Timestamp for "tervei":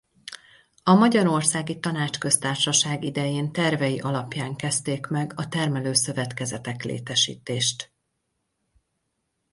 3.51-3.99